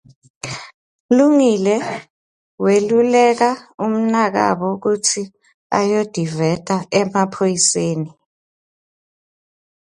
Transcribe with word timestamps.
Lungile 1.15 1.75
weluleka 2.63 3.49
umnakabo 3.85 4.67
kutsi 4.83 5.21
ayotiveta 5.79 6.75
emaphoyiseni. 6.99 8.09